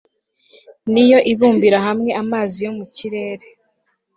ni 0.93 1.03
yo 1.11 1.17
ibumbira 1.31 1.77
hamwe 1.87 2.11
amazi 2.21 2.57
yo 2.65 2.71
mu 2.77 2.85
kirere 2.95 3.45